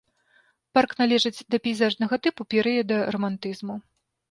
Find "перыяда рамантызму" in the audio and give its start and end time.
2.57-3.81